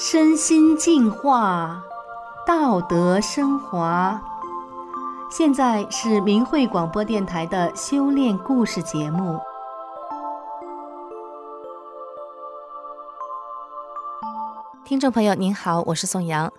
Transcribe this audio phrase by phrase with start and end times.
[0.00, 1.82] 身心净化，
[2.46, 4.22] 道德升华。
[5.28, 9.40] 现在是明慧广播电台的修炼故事节目。
[14.84, 16.52] 听众朋友您好，我是宋阳。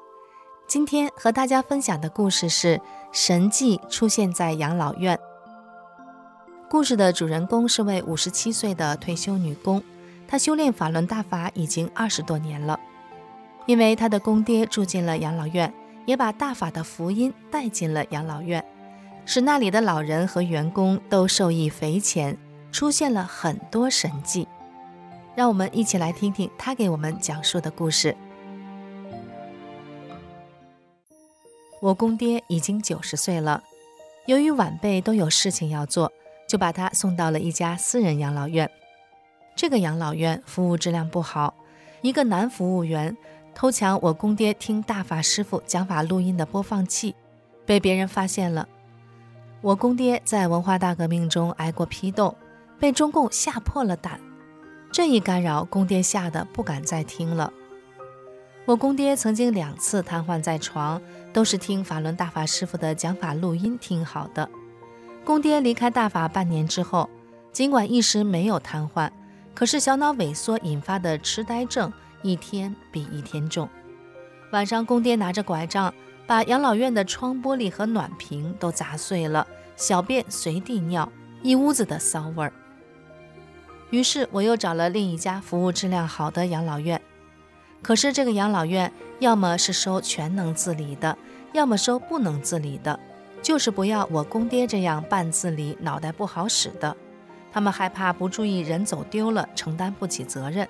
[0.68, 2.82] 今天和大家分享的故事是
[3.14, 5.18] 神迹出现在养老院。
[6.70, 9.82] 故事的主人公是位五十七岁的退休女工，
[10.28, 12.78] 她修炼法轮大法已经二十多年了。
[13.70, 15.72] 因为他的公爹住进了养老院，
[16.08, 18.66] 也把大法的福音带进了养老院，
[19.28, 22.36] 使那里的老人和员工都受益匪浅，
[22.72, 24.48] 出现了很多神迹。
[25.36, 28.18] 让我们一起来听听他给我们讲述的故事。
[31.80, 33.62] 我公爹已经九十岁了，
[34.26, 36.12] 由于晚辈都有事情要做。
[36.48, 38.68] 就把他送到了一家私人养老院。
[39.56, 41.54] 这个养老院服务质量不好，
[42.02, 43.16] 一个男服务员
[43.60, 47.14] 偷抢我公爹听大法师父讲法录音的播放器，
[47.66, 48.66] 被别人发现了。
[49.60, 52.34] 我公爹在文化大革命中挨过批斗，
[52.80, 54.18] 被中共吓破了胆。
[54.94, 57.52] 这一干扰，公爹吓得不敢再听了。
[58.64, 61.02] 我公爹曾经两次瘫痪在床，
[61.34, 64.50] 都是听法轮大法师傅的讲法录音听好的。
[65.26, 67.10] 公爹离开大法半年之后，
[67.52, 69.12] 尽管一时没有瘫痪，
[69.54, 73.68] 可是小脑萎缩引发的痴呆症一天比一天重。
[74.52, 75.94] 晚上，公爹拿着拐杖，
[76.26, 81.12] 把养老院的窗玻璃和暖瓶都砸碎了，小便随地尿，
[81.44, 82.52] 一屋子的骚味儿。
[83.92, 87.02] 于是我又找了另一家服务质量好的养老院，
[87.82, 91.18] 可是这个养老院要么是收全能自理的，
[91.54, 93.00] 要么收不能自理的。
[93.42, 96.96] 就是不要我公爹这样半自理、脑袋不好使的，
[97.54, 100.68] 他们害怕不注意人走丢了，承担不起责任。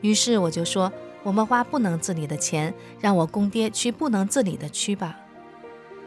[0.00, 5.16] 于是我就说，我们花不能自理的钱，让我公爹去不能自理的区吧。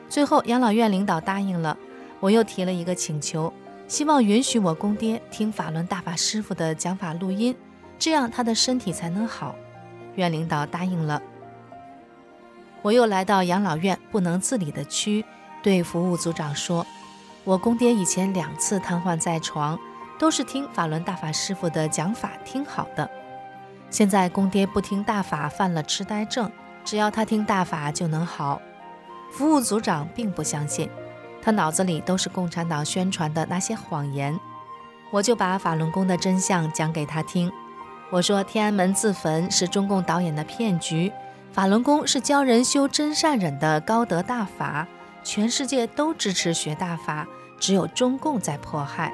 [0.09, 1.78] 最后养老院领导答应了，
[2.19, 3.53] 我又提了一个请求，
[3.88, 7.56] 希望允许我公爹听法轮大法师父的讲法录音，
[7.97, 9.56] 这样他的身体才能好。
[10.16, 11.22] 院领导答应了。
[12.81, 15.23] 我又来到养老院不能自理的区。
[15.63, 16.85] 对服务组长说
[17.45, 19.79] ：“我公爹以前两次瘫痪在床，
[20.19, 23.09] 都是听法轮大法师父的讲法听好的。
[23.94, 26.52] 现在公爹不听大法，犯了痴呆症，
[26.84, 28.59] 只要他听大法就能好。”
[29.31, 30.90] 服务组长并不相信，
[31.44, 34.40] 他脑子里都是共产党宣传的那些谎言。
[35.12, 37.52] 我就把法轮功的真相讲给他听。
[38.09, 41.14] 我说：“天安门自焚是中共导演的骗局，
[41.52, 44.88] 法轮功是教人修真善忍的高德大法。”
[45.24, 47.28] 全世界都支持学大法，
[47.60, 49.14] 只有中共在迫害。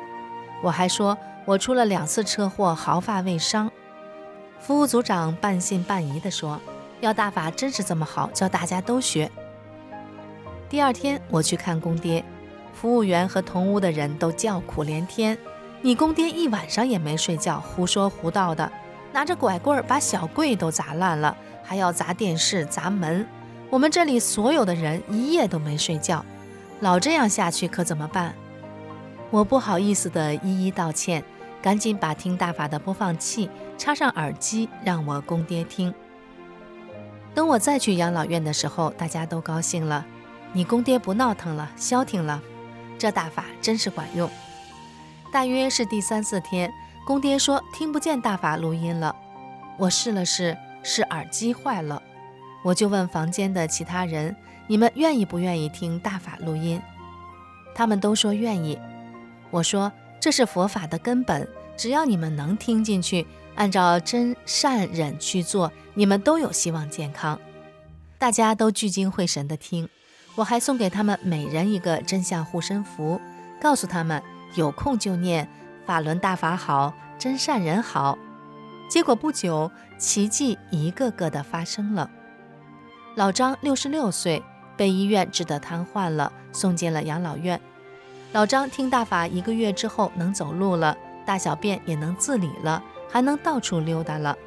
[0.63, 3.69] 我还说，我出了两次车祸，毫发未伤。
[4.69, 6.61] 服务组长半信半疑地说
[7.01, 9.27] ：“要大法真是这么好，叫大家都学。”
[10.69, 12.23] 第二天我去看公爹，
[12.71, 15.35] 服务员和同屋的人都叫苦连天
[15.81, 18.71] ：“你公爹一晚上也没睡觉，胡说胡道的，
[19.11, 23.25] 拿着拐棍把小柜都砸烂了，还要砸电视、砸门。”
[23.71, 26.23] 我们这里所有的人一夜都没睡觉，
[26.81, 28.35] 老这样下去可怎么办？
[29.31, 31.23] 我不好意思地一一道歉，
[31.61, 35.93] 赶紧把听大法的播放器插上耳机，让我公爹听。
[37.35, 40.05] 等我再去养老院的时候，大家都高兴了，
[40.53, 42.41] 你公爹不闹腾了，消停了，
[42.97, 44.29] 这大法真是管用。
[45.31, 46.73] 大约是第三四天，
[47.05, 49.15] 公爹说听不见大法录音了，
[49.77, 52.01] 我试了试，是耳机坏了。
[52.63, 54.35] 我就问房间的其他人
[54.67, 56.81] ：“你们愿意不愿意听大法录音？”
[57.75, 58.77] 他们都说愿意。
[59.51, 61.47] 我说：“这是佛法的根本，
[61.77, 63.25] 只要你们能听进去，
[63.55, 67.39] 按照真善忍去做，你们都有希望健康。”
[68.19, 69.87] 大家都聚精会神地听。
[70.35, 73.19] 我还送给他们每人一个真相护身符，
[73.61, 74.21] 告诉他们
[74.55, 75.49] 有空就念
[75.85, 78.17] “法轮大法好，真善忍好”。
[78.89, 82.09] 结果不久，奇迹一个个的发生了。
[83.15, 84.41] 老张六十六岁，
[84.77, 87.59] 被医院治得瘫痪了，送进了养老院。
[88.31, 90.95] 老张听大法一个月之后能走路了，
[91.25, 94.37] 大小便也能自理了，还能到处溜达了。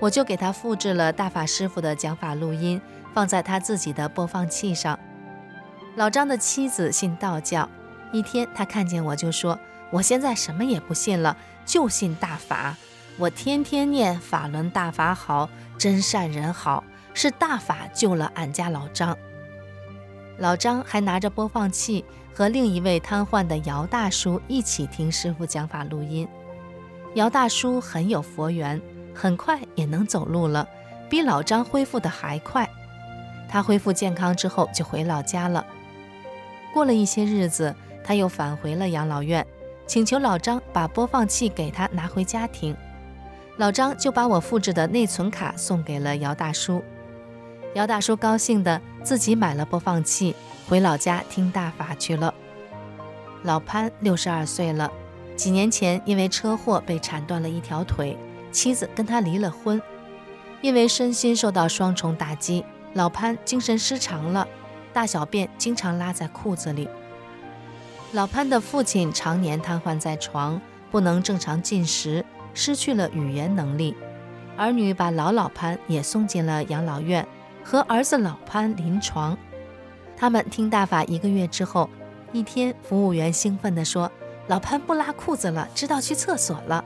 [0.00, 2.80] 我就给他复制了大法师傅的讲法录音，
[3.14, 4.98] 放在他自己的播放器上。
[5.96, 7.68] 老张的妻子信道教，
[8.12, 9.58] 一天他看见我就说
[9.90, 12.76] ：“我现在什么也不信了，就信大法。
[13.18, 19.14] 我天天念法轮大法好，真善人好。”是大法救了俺家老张。
[20.38, 26.26] 老张还拿着播放器和另一位瘫痪的姚大叔一起听师傅讲法录音。
[27.14, 28.80] 姚大叔很有佛缘，
[29.14, 30.66] 很快也能走路了，
[31.10, 32.68] 比老张恢复的还快。
[33.48, 35.64] 他恢复健康之后就回老家了。
[36.72, 39.46] 过了一些日子，他又返回了养老院，
[39.86, 42.74] 请求老张把播放器给他拿回家听。
[43.58, 46.82] 老张就把我复制的内存卡送给了姚大叔。
[47.74, 50.36] 姚大叔高兴地自己买了播放器，
[50.68, 52.32] 回老家听大法去了。
[53.44, 54.90] 老潘六十二岁了，
[55.36, 58.18] 几年前因为车祸被铲断了一条腿，
[58.50, 59.80] 妻子跟他离了婚。
[60.60, 64.46] 因为身心受到双重打击，老潘精神失常了，
[64.92, 66.86] 大小便经常拉在裤子里。
[68.12, 70.60] 老潘的父亲常年瘫痪在床，
[70.90, 72.22] 不能正常进食，
[72.52, 73.96] 失去了语言能力。
[74.58, 77.26] 儿女把老老潘也送进了养老院。
[77.64, 79.36] 和儿子老潘临床，
[80.16, 81.88] 他们听大法一个月之后，
[82.32, 84.10] 一天，服务员兴奋地说
[84.48, 86.84] ：“老潘不拉裤子了，知道去厕所了。”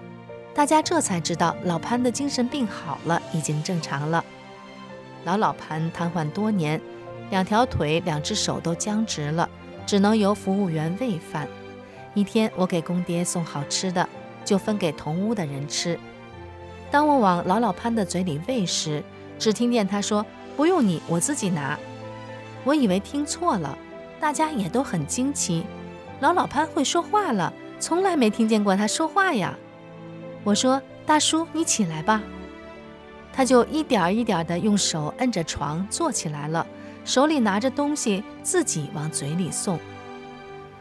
[0.55, 4.25] 大家这才知道老潘的精神病好了，已经正常了。
[5.25, 6.81] 老老潘瘫痪多年，
[7.31, 9.49] 两条腿、两只手都僵直了，
[9.87, 11.49] 只能由服务员喂饭。
[12.15, 14.09] 一天，我给公爹送好吃的，
[14.45, 15.99] 就分给同屋的人吃。
[16.91, 19.03] 当我往老老潘的嘴里喂时，
[19.39, 20.25] 只听见他说。
[20.57, 21.79] 不用你，我自己拿。
[22.65, 23.77] 我以为听错了，
[24.19, 25.65] 大家也都很惊奇。
[26.21, 29.55] 老老潘会说话了，从来没听见过他说话呀。
[30.43, 32.23] 我说：“大叔，你起来吧。”
[33.33, 36.67] 他就一点一点地用手摁着床坐起来了，
[37.05, 39.79] 手里拿着东西，自己往嘴里送。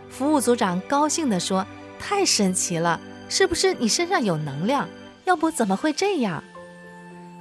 [0.10, 1.66] 服务组长高兴地说
[2.00, 4.88] ：“太神奇了，是不是你身上有能量？
[5.26, 6.42] 要不怎么会这样？”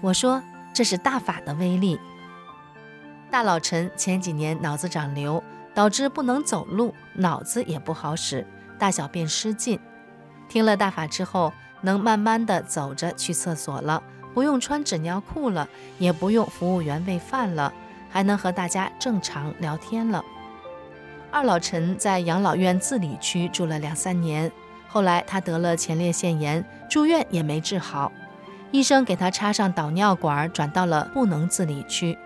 [0.02, 0.42] 我说
[0.74, 1.98] ：“这是大法的威力。”
[3.34, 5.42] 大老陈前几年脑子长瘤，
[5.74, 8.46] 导致不能走路，脑子也不好使，
[8.78, 9.76] 大小便失禁。
[10.48, 14.00] 听了大法之后，能慢慢地走着去厕所了，
[14.32, 17.74] 不用穿纸尿裤了，也不用服务员喂饭了，
[18.08, 20.24] 还能和大家正常聊天了。
[21.32, 24.48] 二老陈在养老院自理区住了两三年，
[24.86, 28.12] 后来他得了前列腺炎，住院也没治好，
[28.70, 32.16] 医生给他插上导尿管，转到了不能自理区。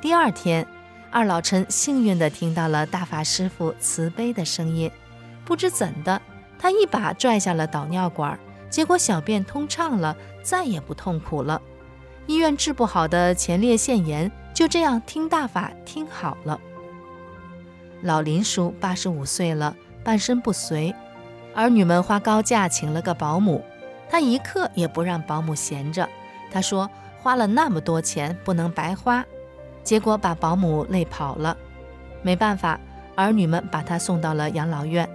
[0.00, 0.66] 第二天，
[1.10, 4.90] 二老陈幸运地听到了大法师父慈悲的声音，
[5.44, 6.20] 不知怎的，
[6.58, 8.38] 他一把拽下了导尿管，
[8.70, 11.60] 结果小便通畅了，再也不痛苦了。
[12.26, 16.58] 医院治不好的前列腺炎就这样听大法听好了。
[18.00, 20.94] 老林叔八十五岁了，半身不遂，
[21.54, 23.62] 儿女们花高价请了个保姆，
[24.08, 26.08] 他一刻也不让保姆闲着。
[26.50, 29.22] 他说：“花了那么多钱，不能白花。”
[29.82, 31.56] 结果把保姆累跑了，
[32.22, 32.78] 没办法，
[33.14, 35.08] 儿女们把他送到了养老院。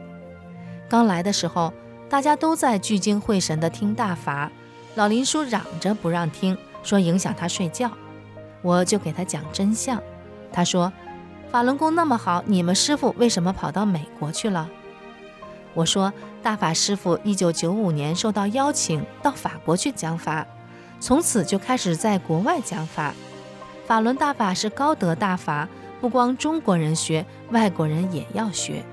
[0.89, 1.73] 刚来的时候，
[2.09, 4.51] 大家都在聚精会神地听大法，
[4.95, 7.89] 老林叔嚷着不让听，说影响他睡觉。
[8.61, 10.01] 我就给他讲真相，
[10.51, 10.91] 他说
[11.51, 14.69] ：“法轮功那么好，你们师傅为什么跑到美国去了？”
[15.73, 16.11] 我说
[16.41, 20.47] ：“大法师傅一九九五年受到邀请到法国去讲法，
[20.99, 23.13] 从此就开始在国外讲法。”
[23.85, 25.69] 法轮大法是高德大法，
[26.01, 28.83] 不光中国人学，外国人也要学。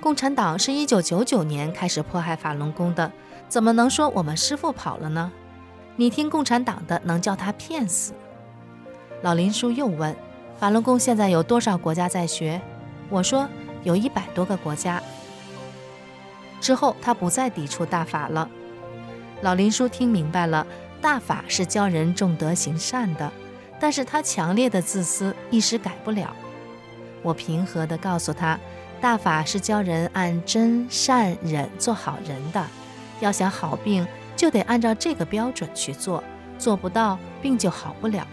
[0.00, 3.12] 共产党是一九九九年开始迫害法轮功的，
[3.48, 5.30] 怎么能说我们师傅跑了呢？
[5.94, 8.12] 你听共产党的，能叫他骗死？
[9.22, 10.14] 老林叔又问：
[10.58, 12.60] 法轮功现在有多少国家在学？
[13.10, 13.48] 我说
[13.84, 15.00] 有一百多个国家。
[16.60, 18.48] 之后他不再抵触大法了。
[19.42, 20.66] 老林叔听明白了，
[21.00, 23.30] 大法是教人重德行善的。
[23.80, 26.34] 但是他强烈的自私一时改不了。
[27.22, 28.58] 我平和地告诉他，
[29.00, 32.64] 大法是教人按真善忍做好人的，
[33.20, 34.06] 要想好病
[34.36, 36.22] 就得按照这个标准去做，
[36.58, 38.26] 做不到病就好不了。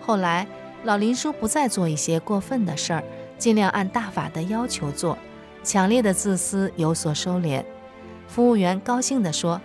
[0.00, 0.46] 后来
[0.84, 3.04] 老林叔不再做一些过分的事儿，
[3.38, 5.16] 尽量按大法的要求做，
[5.62, 7.64] 强烈的自私有所收敛。
[8.26, 9.60] 服务员高兴地说：“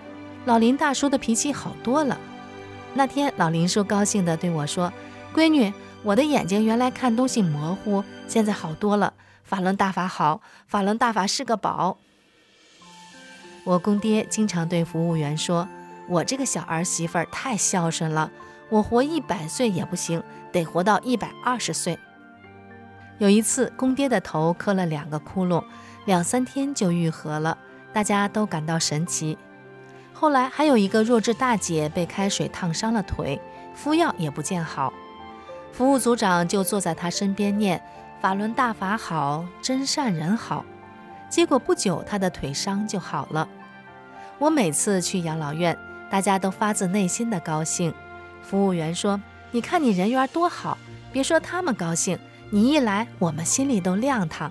[0.46, 2.20] 老林大叔的脾气好多了。”
[2.98, 4.92] 那天，老林叔高兴地对我说
[5.36, 9.14] ：“闺女，我的眼睛原来看东西模糊，现在好多了。
[9.44, 11.98] 法轮大法好，法轮大法是个宝。”
[13.66, 15.68] 我公爹经常对服务员说
[16.08, 18.32] ：“我这个小儿媳妇太孝顺了，
[18.70, 20.24] 我活一百岁也不行，
[20.54, 22.00] 得活到一百二十岁。”
[23.20, 25.62] 有一次，公爹的头磕了两个窟窿，
[26.06, 27.58] 两三天就愈合了，
[27.92, 29.38] 大家都感到神奇。
[30.17, 33.39] 后来还有一个弱智大姐被开水烫伤了腿，
[33.74, 34.93] 敷药也不见好，
[35.74, 37.84] 服务组长就坐在她身边念
[38.22, 40.65] “法轮大法好，真善人好”，
[41.29, 43.45] 结果不久她的腿伤就好了。
[44.39, 45.77] 我每次去养老院，
[46.10, 47.93] 大家都发自内心的高兴，
[48.41, 50.77] 服务员说：“你看你人缘多好，
[51.12, 52.17] 别说他们高兴，
[52.51, 54.50] 你一来我们心里都亮堂，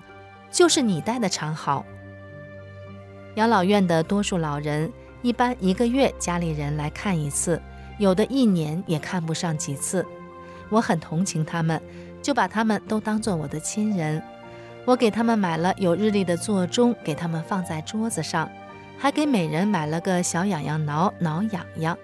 [0.51, 1.83] 就是你带的场好。”
[3.33, 4.91] 养老院的多数老人
[5.25, 7.59] 一般一个月家里人来看一次，
[7.97, 10.05] 有的一年也看不上几次。
[10.69, 11.81] 我很同情他们，
[12.21, 14.21] 就把他们都当做我的亲人。
[14.85, 18.47] 我给他们买了有日历的座钟，给他们放在桌子上，
[18.99, 21.97] 还给每人买了个小痒痒挠挠痒痒，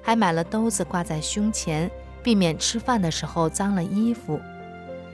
[0.00, 1.90] 还买了兜子挂在胸前，
[2.22, 4.40] 避免吃饭的时候脏了衣服。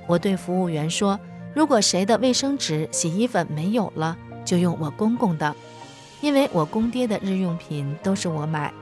[0.06, 1.18] 我对服务员说
[1.56, 5.56] ：“如果谁的卫生纸、洗衣粉没有了，就用我公公的，
[6.20, 8.73] 因为我公爹的日用品都是我买。”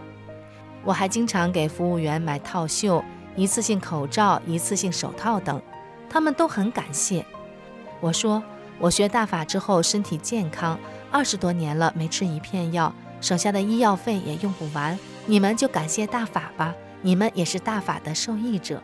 [0.84, 3.02] 我还经常给服务员买套袖。
[3.36, 5.60] 一次性口罩、一次性手套等，
[6.08, 7.26] 他们都很感谢。
[8.00, 8.40] 我说，
[8.78, 10.78] 我学大法之后身体健康，
[11.10, 14.96] 二十多年了没吃一片药，省下的医药费也用不完。
[15.26, 16.72] 你们就感谢大法吧，
[17.02, 18.80] 你们也是大法的受益者。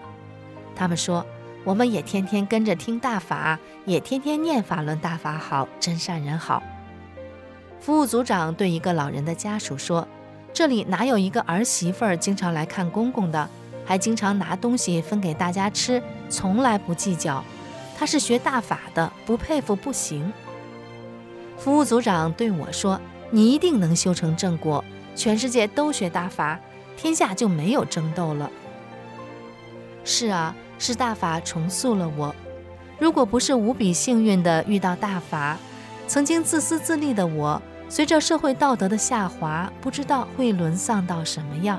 [0.75, 1.25] 他们说，
[1.63, 6.61] 我们也天天跟着听大法，也天天念法轮大法好，真善人好。
[7.81, 10.07] 服务组长对一个老人的家属说
[10.53, 13.49] ：“这里哪有一个儿媳妇儿经常来看公公的？”
[13.87, 17.43] 还经常拿东西分给大家吃，从来不计较。
[17.99, 20.33] 他是学大法的，不佩服不行。
[21.57, 24.85] 服务组长对我说：“你一定能修成正果，
[25.17, 26.61] 全世界都学大法，
[26.97, 28.49] 天下就没有争斗了。”
[30.05, 32.33] 是啊，是大法重塑了我。
[32.99, 35.59] 如果不是无比幸运地遇到大法，
[36.07, 37.61] 曾经自私自利的我，
[37.91, 41.79] 随着社会道德的下滑，不知道会沦丧到什么样。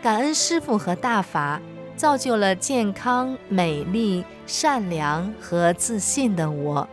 [0.00, 1.60] 感恩师父和大法，
[1.96, 6.88] 造就了健康、美丽、善良和自信的我。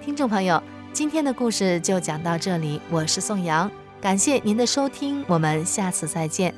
[0.00, 3.68] 听众朋友，今天的故事就讲到这里，我是宋阳，
[4.00, 6.54] 感谢您的收听，我们下次再见。